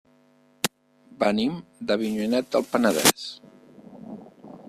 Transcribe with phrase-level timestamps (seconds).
[1.23, 1.59] Venim
[1.91, 3.25] d'Avinyonet del Penedès.